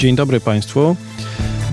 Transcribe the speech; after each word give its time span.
Dzień 0.00 0.16
dobry 0.16 0.40
Państwu. 0.40 0.96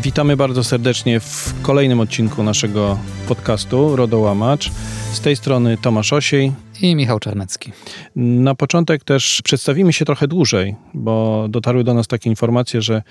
Witamy 0.02 0.38
bardzo 0.38 0.64
serdecznie 0.64 1.20
w 1.20 1.54
kolejnym 1.62 2.00
odcinku 2.00 2.44
naszego 2.44 2.98
podcastu 3.28 3.96
Rodołamacz. 3.96 4.72
Z 5.14 5.20
tej 5.20 5.36
strony 5.36 5.78
Tomasz 5.78 6.14
Osiej 6.14 6.52
i 6.82 6.96
Michał 6.96 7.20
Czarnecki. 7.20 7.72
Na 8.16 8.56
początek 8.56 9.04
też 9.04 9.42
przedstawimy 9.44 9.94
się 9.94 10.06
trochę 10.06 10.28
dłużej, 10.28 10.76
bo 10.94 11.46
dotarły 11.50 11.84
do 11.84 11.94
nas 11.94 12.08
takie 12.08 12.30
informacje, 12.30 12.82
że 12.82 13.04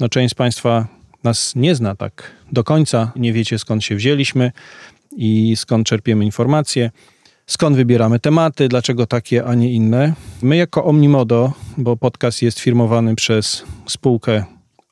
no, 0.00 0.08
część 0.08 0.32
z 0.32 0.34
Państwa 0.34 0.86
nas 1.24 1.52
nie 1.56 1.74
zna 1.74 1.94
tak 1.94 2.30
do 2.52 2.64
końca, 2.64 3.12
nie 3.16 3.32
wiecie 3.32 3.58
skąd 3.58 3.84
się 3.84 3.96
wzięliśmy 3.96 4.52
i 5.16 5.54
skąd 5.56 5.86
czerpiemy 5.86 6.24
informacje 6.24 6.90
skąd 7.46 7.76
wybieramy 7.76 8.20
tematy, 8.20 8.68
dlaczego 8.68 9.06
takie, 9.06 9.44
a 9.44 9.54
nie 9.54 9.72
inne. 9.72 10.12
My 10.42 10.56
jako 10.56 10.84
Omnimodo, 10.84 11.52
bo 11.76 11.96
podcast 11.96 12.42
jest 12.42 12.60
firmowany 12.60 13.14
przez 13.14 13.64
spółkę 13.86 14.44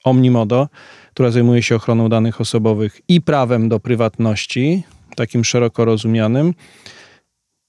Omnimodo, 0.05 0.69
która 1.11 1.30
zajmuje 1.30 1.62
się 1.62 1.77
ochroną 1.77 2.09
danych 2.09 2.41
osobowych 2.41 3.01
i 3.09 3.20
prawem 3.20 3.69
do 3.69 3.80
prywatności, 3.80 4.83
takim 5.16 5.45
szeroko 5.45 5.84
rozumianym. 5.84 6.55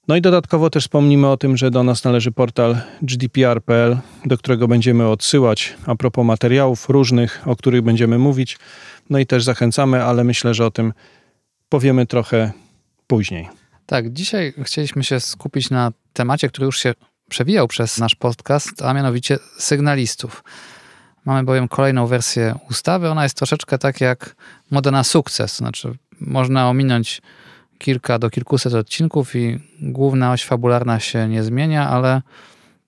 No 0.07 0.15
i 0.15 0.21
dodatkowo 0.21 0.69
też 0.69 0.83
wspomnimy 0.83 1.27
o 1.27 1.37
tym, 1.37 1.57
że 1.57 1.71
do 1.71 1.83
nas 1.83 2.03
należy 2.03 2.31
portal 2.31 2.77
gdpr.pl, 3.01 3.97
do 4.25 4.37
którego 4.37 4.67
będziemy 4.67 5.07
odsyłać 5.07 5.73
a 5.85 5.95
propos 5.95 6.25
materiałów 6.25 6.89
różnych, 6.89 7.41
o 7.45 7.55
których 7.55 7.81
będziemy 7.81 8.17
mówić. 8.17 8.57
No 9.09 9.19
i 9.19 9.25
też 9.25 9.43
zachęcamy, 9.43 10.03
ale 10.03 10.23
myślę, 10.23 10.53
że 10.53 10.65
o 10.65 10.71
tym 10.71 10.93
powiemy 11.69 12.05
trochę 12.05 12.51
później. 13.07 13.49
Tak, 13.85 14.13
dzisiaj 14.13 14.53
chcieliśmy 14.63 15.03
się 15.03 15.19
skupić 15.19 15.69
na 15.69 15.91
temacie, 16.13 16.47
który 16.47 16.65
już 16.65 16.79
się 16.79 16.93
przewijał 17.29 17.67
przez 17.67 17.97
nasz 17.97 18.15
podcast, 18.15 18.81
a 18.81 18.93
mianowicie 18.93 19.37
sygnalistów. 19.57 20.43
Mamy 21.25 21.43
bowiem 21.43 21.67
kolejną 21.67 22.07
wersję 22.07 22.55
ustawy. 22.69 23.09
Ona 23.09 23.23
jest 23.23 23.37
troszeczkę 23.37 23.77
tak 23.77 24.01
jak 24.01 24.35
moda 24.71 24.91
na 24.91 25.03
sukces. 25.03 25.55
Znaczy, 25.55 25.95
można 26.19 26.69
ominąć 26.69 27.21
kilka 27.77 28.19
do 28.19 28.29
kilkuset 28.29 28.73
odcinków 28.73 29.35
i 29.35 29.59
główna 29.81 30.31
oś 30.31 30.43
fabularna 30.43 30.99
się 30.99 31.27
nie 31.27 31.43
zmienia, 31.43 31.89
ale 31.89 32.21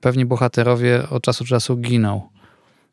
pewni 0.01 0.25
bohaterowie 0.25 1.09
od 1.09 1.23
czasu 1.23 1.43
do 1.43 1.47
czasu 1.47 1.77
giną 1.77 2.29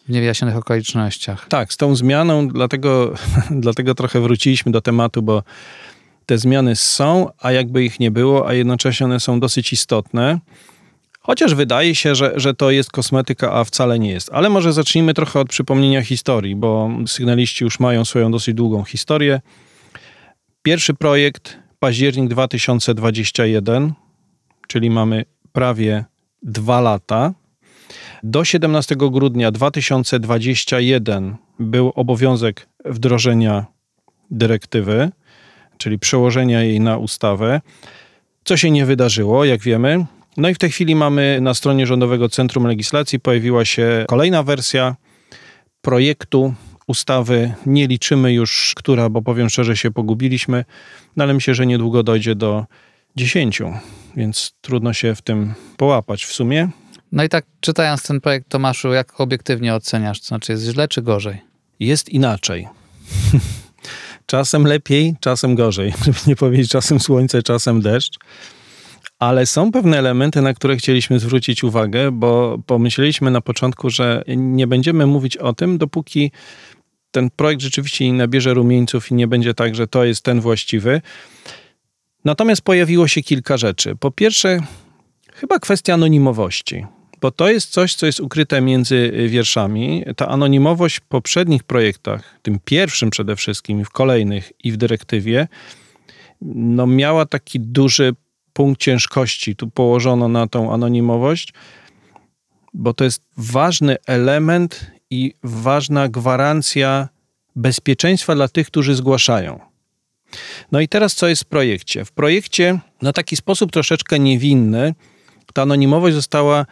w 0.08 0.10
niewyjaśnionych 0.10 0.56
okolicznościach. 0.56 1.48
Tak, 1.48 1.72
z 1.72 1.76
tą 1.76 1.96
zmianą, 1.96 2.48
dlatego, 2.48 3.14
dlatego 3.50 3.94
trochę 3.94 4.20
wróciliśmy 4.20 4.72
do 4.72 4.80
tematu, 4.80 5.22
bo 5.22 5.42
te 6.26 6.38
zmiany 6.38 6.76
są, 6.76 7.28
a 7.38 7.52
jakby 7.52 7.84
ich 7.84 8.00
nie 8.00 8.10
było, 8.10 8.48
a 8.48 8.54
jednocześnie 8.54 9.06
one 9.06 9.20
są 9.20 9.40
dosyć 9.40 9.72
istotne. 9.72 10.38
Chociaż 11.22 11.54
wydaje 11.54 11.94
się, 11.94 12.14
że, 12.14 12.32
że 12.36 12.54
to 12.54 12.70
jest 12.70 12.92
kosmetyka, 12.92 13.52
a 13.52 13.64
wcale 13.64 13.98
nie 13.98 14.10
jest. 14.10 14.30
Ale 14.32 14.50
może 14.50 14.72
zacznijmy 14.72 15.14
trochę 15.14 15.40
od 15.40 15.48
przypomnienia 15.48 16.02
historii, 16.02 16.56
bo 16.56 16.90
sygnaliści 17.06 17.64
już 17.64 17.80
mają 17.80 18.04
swoją 18.04 18.30
dosyć 18.30 18.54
długą 18.54 18.84
historię. 18.84 19.40
Pierwszy 20.62 20.94
projekt, 20.94 21.58
październik 21.78 22.30
2021, 22.30 23.92
czyli 24.68 24.90
mamy 24.90 25.24
prawie 25.52 26.04
dwa 26.42 26.80
lata. 26.80 27.34
Do 28.22 28.44
17 28.44 28.96
grudnia 28.96 29.50
2021 29.50 31.36
był 31.58 31.92
obowiązek 31.94 32.68
wdrożenia 32.84 33.66
dyrektywy 34.30 35.10
czyli 35.82 35.98
przełożenia 35.98 36.62
jej 36.62 36.80
na 36.80 36.96
ustawę, 36.96 37.60
co 38.44 38.56
się 38.56 38.70
nie 38.70 38.86
wydarzyło, 38.86 39.44
jak 39.44 39.60
wiemy. 39.60 40.06
No 40.36 40.48
i 40.48 40.54
w 40.54 40.58
tej 40.58 40.70
chwili 40.70 40.94
mamy 40.94 41.38
na 41.40 41.54
stronie 41.54 41.86
Rządowego 41.86 42.28
Centrum 42.28 42.66
Legislacji 42.66 43.20
pojawiła 43.20 43.64
się 43.64 44.04
kolejna 44.08 44.42
wersja 44.42 44.96
projektu 45.80 46.54
ustawy. 46.86 47.54
Nie 47.66 47.86
liczymy 47.86 48.32
już, 48.32 48.72
która, 48.76 49.08
bo 49.08 49.22
powiem 49.22 49.50
szczerze, 49.50 49.76
się 49.76 49.90
pogubiliśmy, 49.90 50.64
no 51.16 51.24
ale 51.24 51.34
myślę, 51.34 51.54
że 51.54 51.66
niedługo 51.66 52.02
dojdzie 52.02 52.34
do 52.34 52.66
dziesięciu, 53.16 53.72
więc 54.16 54.52
trudno 54.60 54.92
się 54.92 55.14
w 55.14 55.22
tym 55.22 55.54
połapać 55.76 56.24
w 56.24 56.32
sumie. 56.32 56.68
No 57.12 57.24
i 57.24 57.28
tak 57.28 57.44
czytając 57.60 58.02
ten 58.02 58.20
projekt, 58.20 58.48
Tomaszu, 58.48 58.92
jak 58.92 59.20
obiektywnie 59.20 59.74
oceniasz? 59.74 60.20
To 60.20 60.26
znaczy 60.26 60.52
jest 60.52 60.64
źle 60.64 60.88
czy 60.88 61.02
gorzej? 61.02 61.40
Jest 61.80 62.08
inaczej. 62.08 62.68
Czasem 64.26 64.66
lepiej, 64.66 65.14
czasem 65.20 65.54
gorzej. 65.54 65.92
Żeby 66.04 66.18
nie 66.26 66.36
powiedzieć 66.36 66.70
czasem 66.70 67.00
słońce, 67.00 67.42
czasem 67.42 67.80
deszcz. 67.80 68.18
Ale 69.22 69.46
są 69.46 69.72
pewne 69.72 69.98
elementy, 69.98 70.42
na 70.42 70.54
które 70.54 70.76
chcieliśmy 70.76 71.18
zwrócić 71.18 71.64
uwagę, 71.64 72.12
bo 72.12 72.58
pomyśleliśmy 72.66 73.30
na 73.30 73.40
początku, 73.40 73.90
że 73.90 74.24
nie 74.36 74.66
będziemy 74.66 75.06
mówić 75.06 75.36
o 75.36 75.52
tym, 75.52 75.78
dopóki 75.78 76.30
ten 77.10 77.30
projekt 77.30 77.62
rzeczywiście 77.62 78.06
nie 78.06 78.12
nabierze 78.12 78.54
rumieńców 78.54 79.10
i 79.10 79.14
nie 79.14 79.28
będzie 79.28 79.54
tak, 79.54 79.74
że 79.74 79.86
to 79.86 80.04
jest 80.04 80.24
ten 80.24 80.40
właściwy. 80.40 81.00
Natomiast 82.24 82.62
pojawiło 82.62 83.08
się 83.08 83.22
kilka 83.22 83.56
rzeczy. 83.56 83.96
Po 83.96 84.10
pierwsze, 84.10 84.60
chyba 85.32 85.58
kwestia 85.58 85.94
anonimowości 85.94 86.86
bo 87.20 87.30
to 87.30 87.48
jest 87.48 87.70
coś, 87.70 87.94
co 87.94 88.06
jest 88.06 88.20
ukryte 88.20 88.60
między 88.60 89.12
wierszami. 89.28 90.04
Ta 90.16 90.28
anonimowość 90.28 90.96
w 90.96 91.00
poprzednich 91.00 91.64
projektach, 91.64 92.38
tym 92.42 92.58
pierwszym 92.64 93.10
przede 93.10 93.36
wszystkim, 93.36 93.84
w 93.84 93.90
kolejnych 93.90 94.52
i 94.64 94.72
w 94.72 94.76
dyrektywie, 94.76 95.48
no 96.40 96.86
miała 96.86 97.26
taki 97.26 97.60
duży 97.60 98.14
punkt 98.52 98.80
ciężkości. 98.80 99.56
Tu 99.56 99.70
położono 99.70 100.28
na 100.28 100.46
tą 100.46 100.72
anonimowość, 100.72 101.52
bo 102.74 102.94
to 102.94 103.04
jest 103.04 103.22
ważny 103.36 103.96
element 104.06 104.86
i 105.10 105.34
ważna 105.42 106.08
gwarancja 106.08 107.08
bezpieczeństwa 107.56 108.34
dla 108.34 108.48
tych, 108.48 108.66
którzy 108.66 108.94
zgłaszają. 108.94 109.60
No 110.72 110.80
i 110.80 110.88
teraz 110.88 111.14
co 111.14 111.28
jest 111.28 111.42
w 111.42 111.46
projekcie? 111.46 112.04
W 112.04 112.12
projekcie, 112.12 112.78
na 113.02 113.12
taki 113.12 113.36
sposób 113.36 113.72
troszeczkę 113.72 114.18
niewinny, 114.18 114.94
ta 115.54 115.62
anonimowość 115.62 116.14
została 116.14 116.66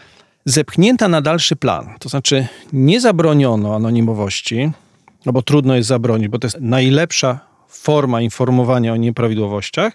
zepchnięta 0.44 1.08
na 1.08 1.20
dalszy 1.20 1.56
plan. 1.56 1.94
To 1.98 2.08
znaczy, 2.08 2.46
nie 2.72 3.00
zabroniono 3.00 3.74
anonimowości, 3.74 4.70
no 5.26 5.32
bo 5.32 5.42
trudno 5.42 5.76
jest 5.76 5.88
zabronić, 5.88 6.28
bo 6.28 6.38
to 6.38 6.46
jest 6.46 6.60
najlepsza 6.60 7.40
forma 7.68 8.20
informowania 8.20 8.92
o 8.92 8.96
nieprawidłowościach, 8.96 9.92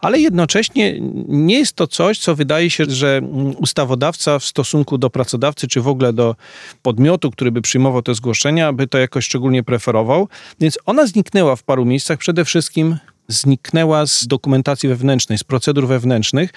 ale 0.00 0.20
jednocześnie 0.20 0.94
nie 1.28 1.58
jest 1.58 1.72
to 1.72 1.86
coś, 1.86 2.18
co 2.18 2.34
wydaje 2.34 2.70
się, 2.70 2.84
że 2.88 3.20
ustawodawca 3.58 4.38
w 4.38 4.44
stosunku 4.44 4.98
do 4.98 5.10
pracodawcy, 5.10 5.68
czy 5.68 5.80
w 5.80 5.88
ogóle 5.88 6.12
do 6.12 6.36
podmiotu, 6.82 7.30
który 7.30 7.52
by 7.52 7.62
przyjmował 7.62 8.02
te 8.02 8.14
zgłoszenia, 8.14 8.72
by 8.72 8.86
to 8.86 8.98
jakoś 8.98 9.24
szczególnie 9.24 9.62
preferował. 9.62 10.28
Więc 10.60 10.78
ona 10.86 11.06
zniknęła 11.06 11.56
w 11.56 11.62
paru 11.62 11.84
miejscach. 11.84 12.18
Przede 12.18 12.44
wszystkim 12.44 12.96
zniknęła 13.28 14.06
z 14.06 14.26
dokumentacji 14.26 14.88
wewnętrznej, 14.88 15.38
z 15.38 15.44
procedur 15.44 15.86
wewnętrznych. 15.86 16.50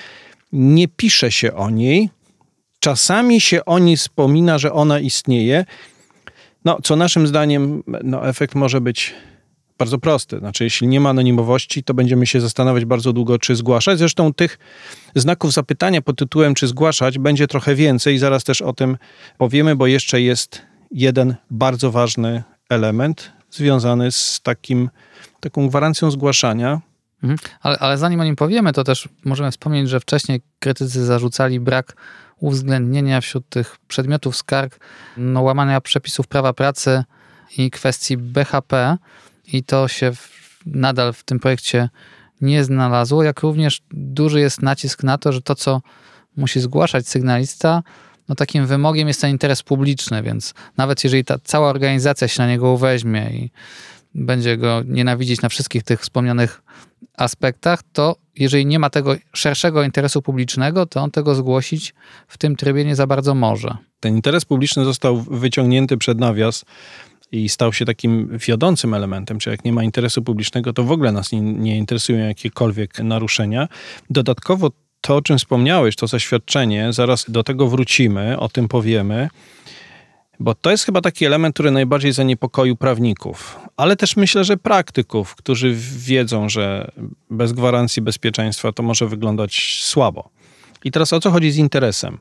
Nie 0.53 0.87
pisze 0.87 1.31
się 1.31 1.53
o 1.53 1.69
niej, 1.69 2.09
Czasami 2.83 3.41
się 3.41 3.65
o 3.65 3.79
niej 3.79 3.97
wspomina, 3.97 4.57
że 4.57 4.73
ona 4.73 4.99
istnieje, 4.99 5.65
no, 6.65 6.77
co 6.83 6.95
naszym 6.95 7.27
zdaniem 7.27 7.83
no, 8.03 8.27
efekt 8.27 8.55
może 8.55 8.81
być 8.81 9.13
bardzo 9.77 9.97
prosty. 9.97 10.39
Znaczy, 10.39 10.63
jeśli 10.63 10.87
nie 10.87 10.99
ma 10.99 11.09
anonimowości, 11.09 11.83
to 11.83 11.93
będziemy 11.93 12.25
się 12.27 12.41
zastanawiać 12.41 12.85
bardzo 12.85 13.13
długo, 13.13 13.39
czy 13.39 13.55
zgłaszać. 13.55 13.97
Zresztą 13.97 14.33
tych 14.33 14.59
znaków 15.15 15.53
zapytania 15.53 16.01
pod 16.01 16.17
tytułem, 16.17 16.53
czy 16.53 16.67
zgłaszać, 16.67 17.19
będzie 17.19 17.47
trochę 17.47 17.75
więcej. 17.75 18.17
Zaraz 18.17 18.43
też 18.43 18.61
o 18.61 18.73
tym 18.73 18.97
powiemy, 19.37 19.75
bo 19.75 19.87
jeszcze 19.87 20.21
jest 20.21 20.61
jeden 20.91 21.35
bardzo 21.51 21.91
ważny 21.91 22.43
element 22.69 23.31
związany 23.51 24.11
z 24.11 24.41
takim, 24.43 24.89
taką 25.39 25.67
gwarancją 25.69 26.11
zgłaszania. 26.11 26.81
Mhm. 27.23 27.39
Ale, 27.61 27.79
ale 27.79 27.97
zanim 27.97 28.19
o 28.19 28.23
nim 28.23 28.35
powiemy, 28.35 28.73
to 28.73 28.83
też 28.83 29.09
możemy 29.25 29.51
wspomnieć, 29.51 29.89
że 29.89 29.99
wcześniej 29.99 30.41
krytycy 30.59 31.05
zarzucali 31.05 31.59
brak 31.59 31.95
uwzględnienia 32.39 33.21
wśród 33.21 33.49
tych 33.49 33.77
przedmiotów 33.87 34.35
skarg 34.35 34.79
no, 35.17 35.41
łamania 35.41 35.81
przepisów 35.81 36.27
prawa 36.27 36.53
pracy 36.53 37.03
i 37.57 37.71
kwestii 37.71 38.17
BHP 38.17 38.97
i 39.47 39.63
to 39.63 39.87
się 39.87 40.11
w, 40.11 40.29
nadal 40.65 41.13
w 41.13 41.23
tym 41.23 41.39
projekcie 41.39 41.89
nie 42.41 42.63
znalazło, 42.63 43.23
jak 43.23 43.39
również 43.39 43.81
duży 43.91 44.39
jest 44.39 44.61
nacisk 44.61 45.03
na 45.03 45.17
to, 45.17 45.31
że 45.31 45.41
to, 45.41 45.55
co 45.55 45.81
musi 46.37 46.59
zgłaszać 46.59 47.07
sygnalista, 47.07 47.83
no 48.29 48.35
takim 48.35 48.65
wymogiem 48.65 49.07
jest 49.07 49.21
ten 49.21 49.31
interes 49.31 49.63
publiczny, 49.63 50.23
więc 50.23 50.53
nawet 50.77 51.03
jeżeli 51.03 51.25
ta 51.25 51.37
cała 51.43 51.69
organizacja 51.69 52.27
się 52.27 52.41
na 52.41 52.47
niego 52.47 52.71
uweźmie 52.71 53.29
i 53.33 53.51
będzie 54.15 54.57
go 54.57 54.81
nienawidzić 54.85 55.41
na 55.41 55.49
wszystkich 55.49 55.83
tych 55.83 56.01
wspomnianych 56.01 56.61
aspektach, 57.17 57.83
to 57.93 58.15
jeżeli 58.35 58.65
nie 58.65 58.79
ma 58.79 58.89
tego 58.89 59.15
szerszego 59.33 59.83
interesu 59.83 60.21
publicznego, 60.21 60.85
to 60.85 61.01
on 61.01 61.11
tego 61.11 61.35
zgłosić 61.35 61.93
w 62.27 62.37
tym 62.37 62.55
trybie 62.55 62.85
nie 62.85 62.95
za 62.95 63.07
bardzo 63.07 63.35
może. 63.35 63.77
Ten 63.99 64.15
interes 64.15 64.45
publiczny 64.45 64.85
został 64.85 65.21
wyciągnięty 65.21 65.97
przed 65.97 66.19
nawias 66.19 66.65
i 67.33 67.49
stał 67.49 67.73
się 67.73 67.85
takim 67.85 68.37
wiodącym 68.37 68.93
elementem, 68.93 69.39
czy 69.39 69.49
jak 69.49 69.65
nie 69.65 69.73
ma 69.73 69.83
interesu 69.83 70.21
publicznego, 70.21 70.73
to 70.73 70.83
w 70.83 70.91
ogóle 70.91 71.11
nas 71.11 71.31
nie, 71.31 71.41
nie 71.41 71.77
interesują 71.77 72.27
jakiekolwiek 72.27 72.99
naruszenia. 72.99 73.67
Dodatkowo 74.09 74.71
to, 75.01 75.15
o 75.15 75.21
czym 75.21 75.37
wspomniałeś, 75.37 75.95
to 75.95 76.07
zaświadczenie, 76.07 76.93
zaraz 76.93 77.25
do 77.27 77.43
tego 77.43 77.67
wrócimy, 77.67 78.39
o 78.39 78.49
tym 78.49 78.67
powiemy, 78.67 79.29
Bo 80.39 80.55
to 80.55 80.71
jest 80.71 80.83
chyba 80.83 81.01
taki 81.01 81.25
element, 81.25 81.53
który 81.55 81.71
najbardziej 81.71 82.11
zaniepokoił 82.11 82.75
prawników, 82.75 83.59
ale 83.77 83.95
też 83.95 84.15
myślę, 84.15 84.43
że 84.43 84.57
praktyków, 84.57 85.35
którzy 85.35 85.75
wiedzą, 85.97 86.49
że 86.49 86.91
bez 87.29 87.53
gwarancji 87.53 88.01
bezpieczeństwa 88.01 88.71
to 88.71 88.83
może 88.83 89.07
wyglądać 89.07 89.79
słabo. 89.83 90.29
I 90.83 90.91
teraz 90.91 91.13
o 91.13 91.19
co 91.19 91.31
chodzi 91.31 91.51
z 91.51 91.57
interesem? 91.57 92.17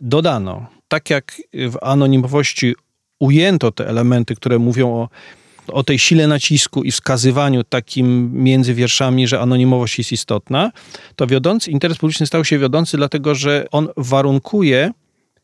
Dodano, 0.00 0.66
tak 0.88 1.10
jak 1.10 1.36
w 1.52 1.76
anonimowości 1.82 2.74
ujęto 3.18 3.72
te 3.72 3.88
elementy, 3.88 4.34
które 4.34 4.58
mówią 4.58 4.88
o, 4.88 5.08
o 5.68 5.82
tej 5.82 5.98
sile 5.98 6.26
nacisku 6.26 6.82
i 6.82 6.90
wskazywaniu 6.90 7.64
takim 7.64 8.30
między 8.42 8.74
wierszami, 8.74 9.28
że 9.28 9.40
anonimowość 9.40 9.98
jest 9.98 10.12
istotna, 10.12 10.72
to 11.16 11.26
wiodący 11.26 11.70
interes 11.70 11.98
publiczny 11.98 12.26
stał 12.26 12.44
się 12.44 12.58
wiodący, 12.58 12.96
dlatego 12.96 13.34
że 13.34 13.66
on 13.70 13.88
warunkuje 13.96 14.92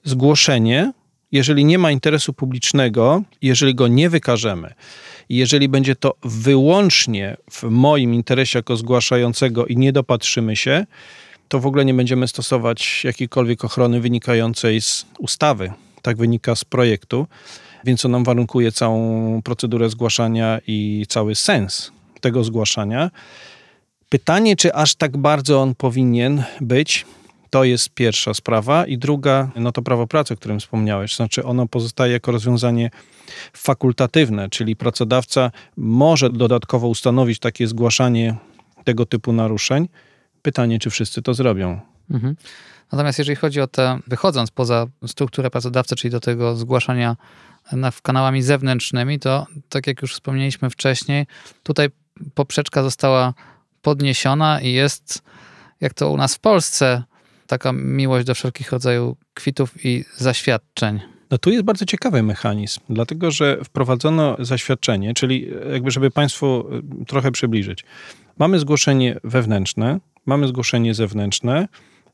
zgłoszenie, 0.05 0.93
jeżeli 1.33 1.65
nie 1.65 1.79
ma 1.79 1.91
interesu 1.91 2.33
publicznego, 2.33 3.23
jeżeli 3.43 3.75
go 3.75 3.89
nie 3.89 4.11
wykażemy, 4.11 4.75
jeżeli 5.29 5.69
będzie 5.69 5.97
to 5.97 6.15
wyłącznie 6.23 7.37
w 7.51 7.63
moim 7.63 8.15
interesie 8.15 8.59
jako 8.59 8.77
zgłaszającego 8.77 9.67
i 9.67 9.77
nie 9.77 9.93
dopatrzymy 9.93 10.57
się, 10.57 10.87
to 11.49 11.61
w 11.61 11.67
ogóle 11.67 11.85
nie 11.85 11.95
będziemy 11.95 12.29
stosować 12.29 13.05
jakiejkolwiek 13.05 13.65
ochrony 13.65 14.01
wynikającej 14.01 14.81
z 14.81 15.07
ustawy. 15.19 15.73
Tak 16.03 16.17
wynika 16.17 16.55
z 16.55 16.65
projektu, 16.65 17.27
więc 17.85 18.05
on 18.05 18.11
nam 18.11 18.25
warunkuje 18.25 18.73
całą 18.73 19.43
procedurę 19.43 19.91
zgłaszania 19.91 20.61
i 20.67 21.07
cały 21.09 21.35
sens 21.35 21.93
tego 22.21 22.45
zgłaszania. 22.45 23.11
Pytanie, 24.09 24.57
czy 24.57 24.75
aż 24.75 24.95
tak 24.95 25.17
bardzo 25.17 25.61
on 25.61 25.75
powinien 25.75 26.43
być, 26.61 27.07
to 27.51 27.65
jest 27.65 27.91
pierwsza 27.91 28.35
sprawa. 28.35 28.87
I 28.87 28.99
druga, 28.99 29.51
no 29.57 29.73
to 29.73 29.83
prawo 29.83 30.07
pracy, 30.07 30.35
o 30.35 30.37
którym 30.37 30.61
wspomniałeś. 30.61 31.17
Znaczy, 31.17 31.45
ono 31.45 31.67
pozostaje 31.67 32.13
jako 32.13 32.33
rozwiązanie 32.33 32.91
fakultatywne, 33.53 34.49
czyli 34.49 34.77
pracodawca 34.77 35.51
może 35.77 36.31
dodatkowo 36.31 36.89
ustanowić 36.89 37.39
takie 37.39 37.67
zgłaszanie 37.67 38.37
tego 38.85 39.07
typu 39.07 39.33
naruszeń. 39.33 39.89
Pytanie, 40.43 40.79
czy 40.79 40.91
wszyscy 40.91 41.23
to 41.23 41.35
zrobią. 41.35 41.81
Mhm. 42.11 42.37
Natomiast 42.93 43.19
jeżeli 43.19 43.37
chodzi 43.37 43.61
o 43.61 43.67
te, 43.67 43.99
wychodząc 44.07 44.51
poza 44.51 44.87
strukturę 45.07 45.51
pracodawcy, 45.51 45.97
czyli 45.97 46.11
do 46.11 46.21
tego 46.21 46.57
zgłaszania 46.57 47.17
na, 47.73 47.93
kanałami 48.03 48.43
zewnętrznymi, 48.43 49.19
to 49.19 49.47
tak 49.69 49.87
jak 49.87 50.03
już 50.03 50.13
wspomnieliśmy 50.13 50.71
wcześniej, 50.71 51.27
tutaj 51.63 51.89
poprzeczka 52.35 52.83
została 52.83 53.35
podniesiona 53.83 54.61
i 54.61 54.73
jest, 54.73 55.23
jak 55.81 55.95
to 55.95 56.11
u 56.11 56.17
nas 56.17 56.35
w 56.35 56.39
Polsce, 56.39 57.03
taka 57.47 57.73
miłość 57.73 58.27
do 58.27 58.35
wszelkich 58.35 58.73
rodzajów 58.73 59.19
kwitów 59.35 59.85
i 59.85 60.05
zaświadczeń. 60.17 61.01
No 61.31 61.39
tu 61.39 61.51
jest 61.51 61.65
bardzo 61.65 61.85
ciekawy 61.85 62.23
mechanizm, 62.23 62.81
dlatego 62.89 63.31
że 63.31 63.65
wprowadzono 63.65 64.37
zaświadczenie, 64.39 65.15
czyli 65.15 65.51
jakby 65.73 65.91
żeby 65.91 66.11
Państwu 66.11 66.65
y, 67.03 67.05
trochę 67.05 67.33
przybliżyć. 67.33 67.85
Mamy 68.39 68.59
zgłoszenie 68.59 69.21
wewnętrzne, 69.25 70.01
mamy 70.27 70.49
zgłoszenie 70.49 70.95
zewnętrzne 70.95 71.69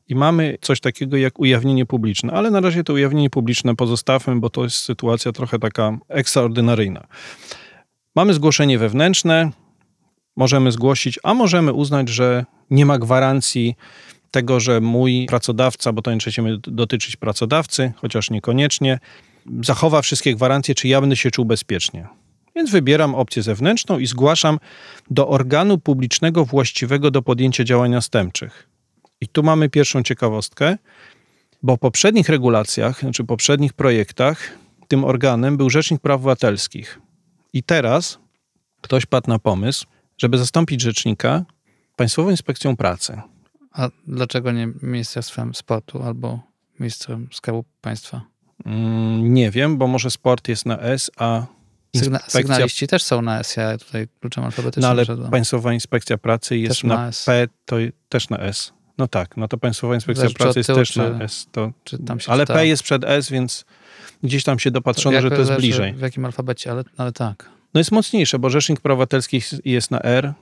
i 0.07 0.15
mamy 0.15 0.57
coś 0.61 0.79
takiego 0.79 1.17
jak 1.17 1.39
ujawnienie 1.39 1.85
publiczne, 1.85 2.33
ale 2.33 2.51
na 2.51 2.59
razie 2.59 2.83
to 2.83 2.93
ujawnienie 2.93 3.29
publiczne 3.29 3.75
pozostawmy, 3.75 4.39
bo 4.39 4.49
to 4.49 4.63
jest 4.63 4.77
sytuacja 4.77 5.31
trochę 5.31 5.59
taka 5.59 5.97
ekstraordynaryjna. 6.09 7.07
Mamy 8.15 8.33
zgłoszenie 8.33 8.79
wewnętrzne, 8.79 9.51
możemy 10.35 10.71
zgłosić, 10.71 11.19
a 11.23 11.33
możemy 11.33 11.73
uznać, 11.73 12.09
że 12.09 12.45
nie 12.69 12.85
ma 12.85 12.97
gwarancji 12.99 13.75
tego, 14.31 14.59
że 14.59 14.81
mój 14.81 15.25
pracodawca, 15.25 15.93
bo 15.93 16.01
to 16.01 16.13
nie 16.13 16.19
trzeba 16.19 16.49
dotyczyć 16.61 17.15
pracodawcy, 17.15 17.93
chociaż 17.95 18.29
niekoniecznie, 18.29 18.99
zachowa 19.63 20.01
wszystkie 20.01 20.35
gwarancje, 20.35 20.75
czy 20.75 20.87
ja 20.87 21.01
będę 21.01 21.15
się 21.15 21.31
czuł 21.31 21.45
bezpiecznie. 21.45 22.07
Więc 22.55 22.71
wybieram 22.71 23.15
opcję 23.15 23.43
zewnętrzną 23.43 23.99
i 23.99 24.05
zgłaszam 24.05 24.59
do 25.11 25.27
organu 25.27 25.77
publicznego 25.77 26.45
właściwego 26.45 27.11
do 27.11 27.21
podjęcia 27.21 27.63
działań 27.63 27.91
następczych. 27.91 28.76
I 29.21 29.27
tu 29.27 29.43
mamy 29.43 29.69
pierwszą 29.69 30.03
ciekawostkę, 30.03 30.77
bo 31.63 31.75
w 31.75 31.79
poprzednich 31.79 32.29
regulacjach, 32.29 32.99
znaczy 32.99 33.23
poprzednich 33.23 33.73
projektach, 33.73 34.39
tym 34.87 35.03
organem 35.03 35.57
był 35.57 35.69
Rzecznik 35.69 36.01
Praw 36.01 36.15
Obywatelskich. 36.15 36.99
I 37.53 37.63
teraz 37.63 38.19
ktoś 38.81 39.05
padł 39.05 39.29
na 39.29 39.39
pomysł, 39.39 39.85
żeby 40.17 40.37
zastąpić 40.37 40.81
rzecznika 40.81 41.45
Państwową 41.95 42.29
Inspekcją 42.29 42.77
Pracy. 42.77 43.21
A 43.71 43.89
dlaczego 44.07 44.51
nie 44.51 44.67
Ministerstwem 44.81 45.55
Sportu 45.55 46.03
albo 46.03 46.39
Ministrem 46.79 47.27
Skarbu 47.31 47.65
Państwa? 47.81 48.21
Mm, 48.65 49.33
nie 49.33 49.51
wiem, 49.51 49.77
bo 49.77 49.87
może 49.87 50.11
sport 50.11 50.47
jest 50.47 50.65
na 50.65 50.79
S, 50.79 51.11
a 51.17 51.45
Sygna 51.95 52.19
sygnaliści 52.27 52.87
też 52.87 53.03
są 53.03 53.21
na 53.21 53.39
S, 53.39 53.55
ja 53.55 53.77
tutaj 53.77 54.07
kluczem 54.19 54.43
alfabetycznym 54.43 54.81
No 54.81 54.87
ale 54.87 55.05
szedłem. 55.05 55.31
Państwowa 55.31 55.73
Inspekcja 55.73 56.17
Pracy 56.17 56.57
jest 56.57 56.83
na, 56.83 56.95
na 56.95 57.11
P, 57.25 57.47
to 57.65 57.75
też 58.09 58.29
na 58.29 58.37
S. 58.37 58.73
No 58.97 59.07
tak, 59.07 59.37
no 59.37 59.47
to 59.47 59.57
Państwowa 59.57 59.95
Inspekcja 59.95 60.21
Zależy 60.21 60.35
Pracy 60.35 60.59
jest 60.59 60.67
też 60.67 60.91
czy, 60.91 60.99
na 60.99 61.23
S. 61.23 61.47
To, 61.51 61.71
ale 62.27 62.43
czyta. 62.43 62.53
P 62.53 62.67
jest 62.67 62.83
przed 62.83 63.03
S, 63.03 63.29
więc 63.29 63.65
gdzieś 64.23 64.43
tam 64.43 64.59
się 64.59 64.71
dopatrzono, 64.71 65.21
że 65.21 65.29
to 65.29 65.35
jest 65.35 65.55
bliżej. 65.55 65.93
W 65.93 66.01
jakim 66.01 66.25
alfabecie, 66.25 66.71
ale, 66.71 66.83
ale 66.97 67.11
tak. 67.11 67.49
No 67.73 67.79
jest 67.79 67.91
mocniejsze, 67.91 68.39
bo 68.39 68.49
Rzecznik 68.49 68.81
Praw 68.81 68.93
Obywatelskich 68.93 69.49
jest 69.65 69.91
na 69.91 70.01
R, 70.01 70.33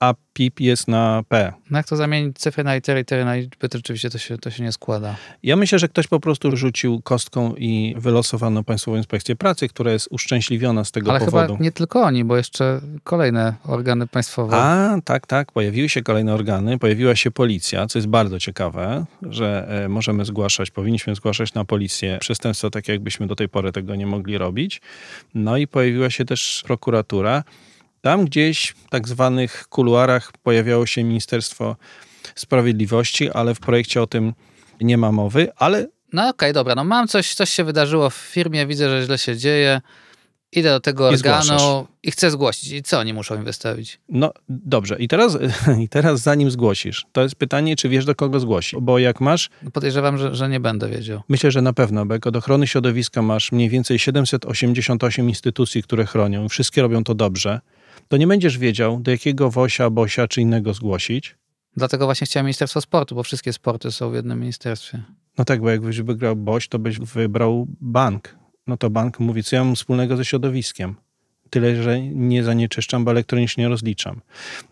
a 0.00 0.14
PIP 0.32 0.60
jest 0.60 0.88
na 0.88 1.22
P. 1.28 1.52
No 1.70 1.78
jak 1.78 1.86
to 1.86 1.96
zamienić 1.96 2.38
cyfry 2.38 2.64
na 2.64 2.74
litery, 2.74 3.00
litery 3.00 3.24
na 3.24 3.34
liczby, 3.34 3.68
to 3.68 3.78
rzeczywiście 3.78 4.10
to 4.10 4.18
się, 4.18 4.38
to 4.38 4.50
się 4.50 4.62
nie 4.62 4.72
składa. 4.72 5.16
Ja 5.42 5.56
myślę, 5.56 5.78
że 5.78 5.88
ktoś 5.88 6.06
po 6.06 6.20
prostu 6.20 6.56
rzucił 6.56 7.02
kostką 7.02 7.54
i 7.54 7.94
wylosowano 7.98 8.64
Państwową 8.64 8.96
Inspekcję 8.96 9.36
Pracy, 9.36 9.68
która 9.68 9.92
jest 9.92 10.08
uszczęśliwiona 10.10 10.84
z 10.84 10.92
tego 10.92 11.10
Ale 11.10 11.20
powodu. 11.20 11.38
Ale 11.38 11.46
chyba 11.46 11.64
nie 11.64 11.72
tylko 11.72 12.02
oni, 12.02 12.24
bo 12.24 12.36
jeszcze 12.36 12.80
kolejne 13.04 13.54
organy 13.64 14.06
państwowe. 14.06 14.56
A, 14.56 14.98
tak, 15.04 15.26
tak. 15.26 15.52
Pojawiły 15.52 15.88
się 15.88 16.02
kolejne 16.02 16.34
organy. 16.34 16.78
Pojawiła 16.78 17.16
się 17.16 17.30
policja, 17.30 17.86
co 17.86 17.98
jest 17.98 18.08
bardzo 18.08 18.38
ciekawe, 18.38 19.04
że 19.22 19.66
e, 19.84 19.88
możemy 19.88 20.24
zgłaszać, 20.24 20.70
powinniśmy 20.70 21.14
zgłaszać 21.14 21.54
na 21.54 21.64
policję 21.64 22.18
przestępstwa, 22.20 22.70
tak 22.70 22.88
jakbyśmy 22.88 23.26
do 23.26 23.36
tej 23.36 23.48
pory 23.48 23.72
tego 23.72 23.94
nie 23.94 24.06
mogli 24.06 24.38
robić. 24.38 24.80
No 25.34 25.56
i 25.56 25.66
pojawiła 25.66 26.10
się 26.10 26.24
też 26.24 26.62
prokuratura. 26.66 27.44
Tam 28.04 28.24
gdzieś 28.24 28.68
w 28.68 28.88
tak 28.90 29.08
zwanych 29.08 29.68
kuluarach 29.68 30.32
pojawiało 30.42 30.86
się 30.86 31.04
Ministerstwo 31.04 31.76
Sprawiedliwości, 32.34 33.30
ale 33.30 33.54
w 33.54 33.60
projekcie 33.60 34.02
o 34.02 34.06
tym 34.06 34.32
nie 34.80 34.98
ma 34.98 35.12
mowy, 35.12 35.48
ale... 35.56 35.86
No 36.12 36.22
okej, 36.22 36.30
okay, 36.30 36.52
dobra, 36.52 36.74
no 36.74 36.84
mam 36.84 37.08
coś, 37.08 37.34
coś 37.34 37.50
się 37.50 37.64
wydarzyło 37.64 38.10
w 38.10 38.14
firmie, 38.14 38.66
widzę, 38.66 38.90
że 38.90 39.06
źle 39.06 39.18
się 39.18 39.36
dzieje, 39.36 39.80
idę 40.52 40.70
do 40.70 40.80
tego 40.80 41.08
organu 41.08 41.86
i, 42.02 42.08
i 42.08 42.10
chcę 42.10 42.30
zgłosić. 42.30 42.72
I 42.72 42.82
co 42.82 42.98
oni 42.98 43.14
muszą 43.14 43.38
mi 43.38 43.44
wystawić? 43.44 44.00
No 44.08 44.32
dobrze, 44.48 44.96
i 44.98 45.08
teraz, 45.08 45.38
i 45.84 45.88
teraz 45.88 46.20
zanim 46.20 46.50
zgłosisz, 46.50 47.06
to 47.12 47.22
jest 47.22 47.34
pytanie, 47.34 47.76
czy 47.76 47.88
wiesz 47.88 48.04
do 48.04 48.14
kogo 48.14 48.40
zgłosić, 48.40 48.80
bo 48.80 48.98
jak 48.98 49.20
masz... 49.20 49.50
No 49.62 49.70
podejrzewam, 49.70 50.18
że, 50.18 50.34
że 50.34 50.48
nie 50.48 50.60
będę 50.60 50.88
wiedział. 50.88 51.20
Myślę, 51.28 51.50
że 51.50 51.62
na 51.62 51.72
pewno, 51.72 52.06
bo 52.06 52.14
jak 52.14 52.26
od 52.26 52.36
ochrony 52.36 52.66
środowiska 52.66 53.22
masz 53.22 53.52
mniej 53.52 53.68
więcej 53.68 53.98
788 53.98 55.28
instytucji, 55.28 55.82
które 55.82 56.06
chronią, 56.06 56.48
wszystkie 56.48 56.82
robią 56.82 57.04
to 57.04 57.14
dobrze, 57.14 57.60
to 58.08 58.16
nie 58.16 58.26
będziesz 58.26 58.58
wiedział, 58.58 59.00
do 59.00 59.10
jakiego 59.10 59.50
Wosia, 59.50 59.90
Bosia 59.90 60.28
czy 60.28 60.40
innego 60.40 60.74
zgłosić. 60.74 61.36
Dlatego 61.76 62.04
właśnie 62.04 62.26
chciałem 62.26 62.46
Ministerstwo 62.46 62.80
Sportu, 62.80 63.14
bo 63.14 63.22
wszystkie 63.22 63.52
sporty 63.52 63.92
są 63.92 64.10
w 64.10 64.14
jednym 64.14 64.40
ministerstwie. 64.40 65.02
No 65.38 65.44
tak, 65.44 65.60
bo 65.60 65.70
jakbyś 65.70 66.00
wygrał 66.00 66.36
Boś, 66.36 66.68
to 66.68 66.78
byś 66.78 66.98
wybrał 66.98 67.66
bank. 67.80 68.36
No 68.66 68.76
to 68.76 68.90
bank 68.90 69.20
mówi, 69.20 69.42
co 69.42 69.56
ja 69.56 69.64
mam 69.64 69.74
wspólnego 69.74 70.16
ze 70.16 70.24
środowiskiem. 70.24 70.94
Tyle, 71.50 71.82
że 71.82 72.00
nie 72.00 72.44
zanieczyszczam, 72.44 73.04
bo 73.04 73.10
elektronicznie 73.10 73.68
rozliczam. 73.68 74.20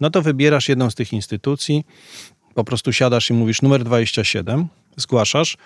No 0.01 0.11
to 0.11 0.23
wybierasz 0.23 0.69
jedną 0.69 0.91
z 0.91 0.95
tych 0.95 1.13
instytucji, 1.13 1.85
po 2.55 2.65
prostu 2.65 2.93
siadasz 2.93 3.31
i 3.31 3.33
mówisz 3.33 3.63
numer 3.63 3.85
27, 3.85 4.69
zgłaszasz. 4.97 5.57